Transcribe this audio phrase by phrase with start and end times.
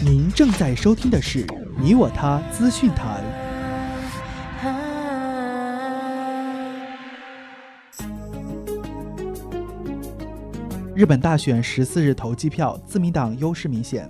[0.00, 1.44] 您正在收听的是
[1.76, 3.20] 《你我他资讯台》。
[10.94, 14.06] 日本大选十四日投机票，自民党优势明显。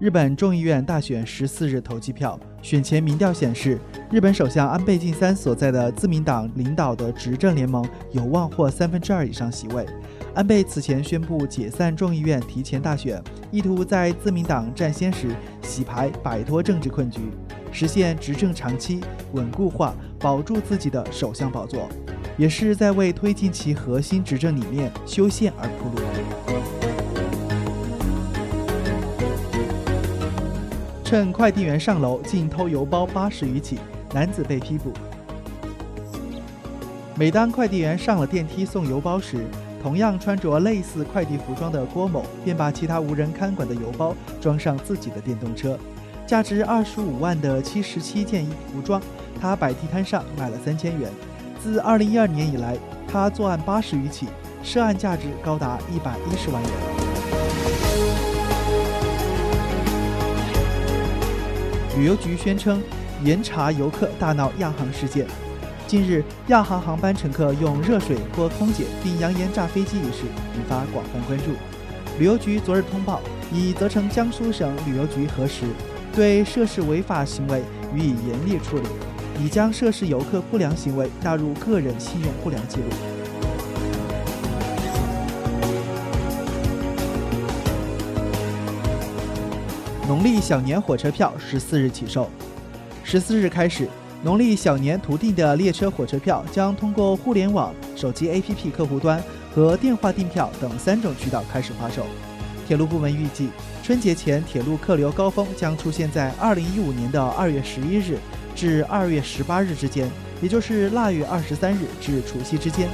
[0.00, 3.78] 日本众议院大选十四日投机票，选前民调显示，
[4.10, 9.86] 日本首相安倍晋三所在的自民党领导的执政联盟有望获三分之二以上席位。
[10.34, 13.22] 安倍此前宣布解散众议院提前大选，
[13.52, 15.28] 意图在自民党占先时
[15.62, 17.20] 洗牌，摆脱政治困局，
[17.70, 19.00] 实现执政长期
[19.32, 21.88] 稳固化，保住自己的首相宝座，
[22.36, 26.02] 也是在为推进其核心执政理念修宪而铺路。
[31.04, 33.78] 趁快递员上楼竟偷邮包八十余起，
[34.12, 34.92] 男子被批捕。
[37.16, 39.44] 每当快递员上了电梯送邮包时，
[39.84, 45.78] 同样穿着类似快递服装的郭某，便把其他无人看管的邮包装上自己的电动车。
[46.26, 48.98] 价值二十五万的七十七件服装，
[49.38, 51.10] 他摆地摊上卖了三千元。
[51.62, 54.26] 自二零一二年以来，他作案八十余起，
[54.62, 56.72] 涉案价值高达一百一十万元。
[61.98, 62.82] 旅游局宣称，
[63.22, 65.26] 严查游客大闹亚航事件。
[65.86, 70.22] 近日，亚航航班乘客用热水泼空姐并扬言炸飞机一事
[70.56, 71.52] 引发广泛关注。
[72.18, 73.20] 旅游局昨日通报，
[73.52, 75.66] 已责成江苏省旅游局核实，
[76.14, 77.62] 对涉事违法行为
[77.94, 78.88] 予以严厉处理，
[79.44, 82.84] 已将涉事游客不良行为纳入个人信用不良记录。
[90.08, 92.30] 农历小年火车票十四日起售，
[93.04, 93.86] 十四日开始。
[94.24, 99.22] 农历小年图订的列车、火车票将通过互联网、手机 APP 客户端
[99.54, 102.06] 和电话订票等三种渠道开始发售。
[102.66, 103.50] 铁路部门预计，
[103.82, 108.16] 春节前铁路客流高峰将出现在二零一五年的二月十一日
[108.56, 112.88] 至二月十八日之间，也就是腊月二十三日至除夕之间。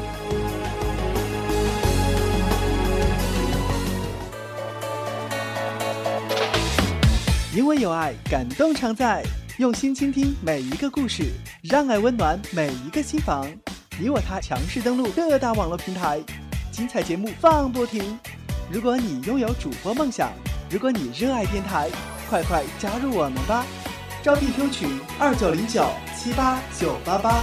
[7.55, 9.23] 因为有爱，感动常在。
[9.60, 11.22] 用心倾听每一个故事，
[11.62, 13.47] 让爱温暖每一个心房。
[14.00, 16.19] 你我他强势登录各大网络平台，
[16.72, 18.19] 精彩节目放不停。
[18.72, 20.32] 如果你拥有主播梦想，
[20.71, 21.91] 如果你热爱电台，
[22.31, 23.66] 快快加入我们吧！
[24.22, 27.42] 招聘 Q 群二九零九七八九八八。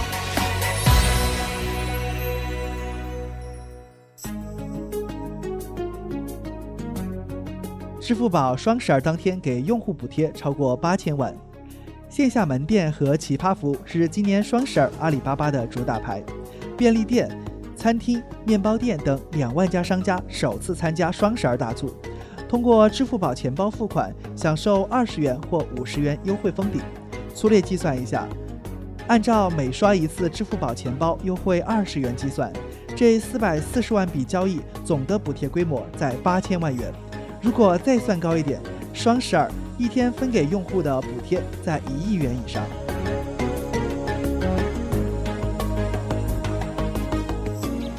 [8.00, 11.32] 支付宝双十二当天给用户补贴超过八千万。
[12.08, 16.22] 线下门店和奇葩服是今年双十二阿里巴巴的主打牌，
[16.76, 17.28] 便利店、
[17.76, 21.94] 餐厅、面包店等两万家商家首次参加双十二大促，
[22.48, 26.80] 通过支付宝钱包付款，享受二十元或五十元优惠封顶。
[27.34, 28.26] 粗略计算一下，
[29.06, 32.50] 按照每刷一次支付宝钱包优惠二十元计算，
[32.96, 36.90] 这四百四十万笔交易总的补贴规模在八千万元。
[37.40, 38.60] 如果再算高一点，
[38.92, 39.50] 双十二。
[39.78, 42.64] 一天分给用户的补贴在一亿元以上。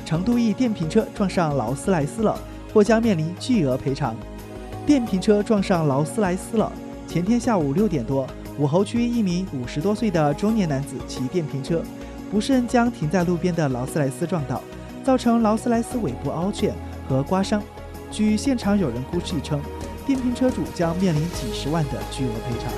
[0.06, 2.38] 成都一电瓶车撞上劳斯莱斯了，
[2.74, 4.14] 或将面临巨额赔偿。
[4.86, 6.70] 电瓶车撞上劳斯莱斯了。
[7.08, 11.82] 前天下午六点多，武侯区一名五十多岁的中年男子骑电瓶车，
[12.30, 14.62] 不慎将停在路边的劳斯莱斯撞倒，
[15.02, 16.74] 造成劳斯莱斯尾部凹陷
[17.08, 17.64] 和刮伤。
[18.12, 19.62] 据现场有人估计称。
[20.10, 22.74] 电瓶车主将面临几十万的巨额赔偿。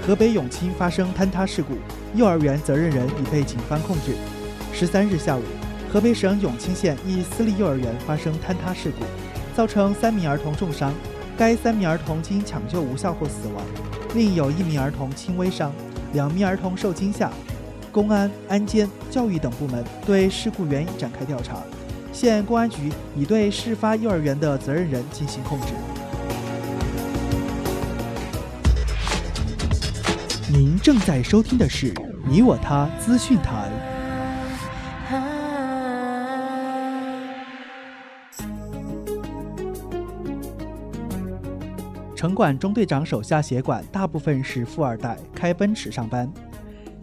[0.00, 1.74] 河北永清发生坍塌事故，
[2.14, 4.14] 幼儿园责任人已被警方控制。
[4.72, 5.42] 十三日下午，
[5.92, 9.04] 河北省永清县一私立幼儿园发生坍塌事故，
[9.54, 10.90] 造成三名儿童重伤，
[11.36, 13.62] 该三名儿童经抢救无效后死亡，
[14.14, 15.70] 另有一名儿童轻微伤，
[16.14, 17.30] 两名儿童受惊吓。
[17.94, 21.62] 公安、安监、教育等部门对事故原因展开调查，
[22.12, 25.68] 县公安局已对事发幼儿园的责任人进行控制。
[30.50, 31.94] 您正在收听的是
[32.28, 33.70] 《你我他资讯台》。
[42.16, 46.28] 城管中队长手下协管大部分是富二代，开奔驰上班。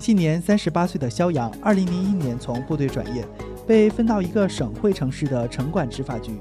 [0.01, 3.23] 今年三十八岁的肖阳，二零零一年从部队转业，
[3.67, 6.31] 被分到一个省会城市的城管执法局，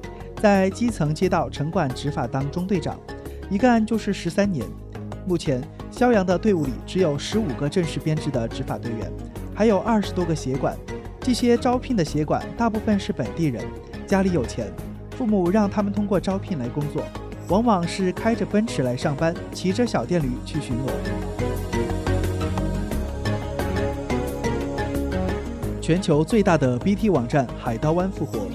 [0.40, 2.98] 在基层街道城管执法当中队长，
[3.50, 4.64] 一干就是十三年。
[5.26, 9.12] 目前，肖阳的队伍里只有十五个正式编制的执法队员，
[9.54, 10.74] 还有二十多个协管。
[11.20, 13.62] 这些招聘的协管大部分是本地人，
[14.06, 14.72] 家里有钱，
[15.18, 17.04] 父母让他们通过招聘来工作，
[17.48, 21.59] 往往是开着奔驰来上班，骑着小电驴去巡逻。
[25.90, 28.46] 全球最大的 BT 网站海盗湾复活。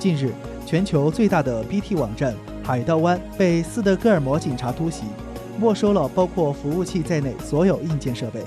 [0.00, 0.32] 近日，
[0.66, 5.04] 全球最大的 BT 网站海盗湾被斯德哥尔摩警察突袭，
[5.60, 8.40] 没收了包括服务器在内所有硬件设备，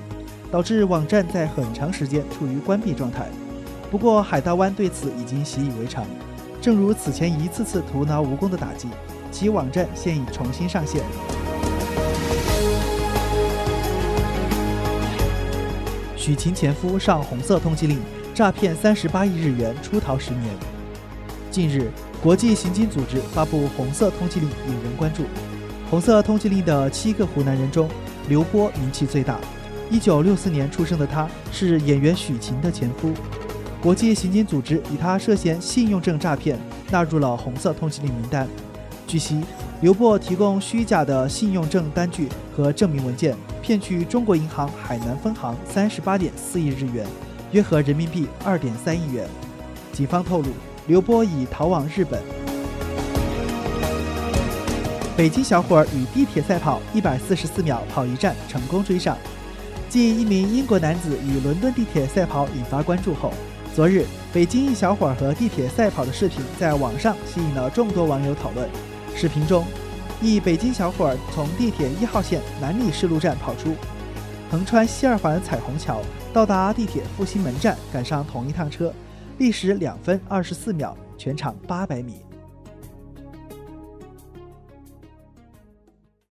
[0.52, 3.30] 导致网站在很长时间处于关闭状态。
[3.90, 6.06] 不过，海盗湾对此已经习以为常。
[6.60, 8.90] 正如此前一次次徒劳无功的打击，
[9.32, 11.02] 其网站现已重新上线。
[16.18, 18.00] 许晴前夫上红色通缉令，
[18.36, 20.44] 诈骗三十八亿日元，出逃十年。
[21.50, 21.90] 近日，
[22.22, 25.24] 国际刑警组织发布红色通缉令，引人关注。
[25.90, 27.90] 红色通缉令的七个湖南人中，
[28.28, 29.40] 刘波名气最大。
[29.90, 33.14] 一九六四年出生的他，是演员许晴的前夫。
[33.82, 36.60] 国际刑警组织以他涉嫌信用证诈骗
[36.92, 38.46] 纳入了红色通缉令名单。
[39.08, 39.40] 据悉，
[39.80, 47.08] 刘波提供虚假的信用证单据和证明文件，骗取中国银行海南分行三十八点四亿日元，
[47.56, 49.26] 约合人民币二点三亿元。
[49.94, 50.50] 警方透露，
[50.88, 52.22] 刘波已逃往日本。
[55.16, 59.18] 北京小伙儿与地铁赛跑一百四十四秒跑一站，成功追上。
[59.88, 63.34] 继一名英国男子与伦敦地铁赛跑引发关注后。
[63.74, 68.70] 昨日，北京一小伙和地铁赛跑的视频在网上吸引了众多网友讨论。
[69.16, 69.66] 视频中，
[70.22, 73.74] 一北京小伙从地铁一号线南礼士路站跑出，
[74.52, 76.02] 横穿西二环彩虹桥，
[76.32, 78.94] 到达地铁复兴门站，赶上同一趟车，
[79.38, 82.22] 历时两分二十四秒，全长八百米。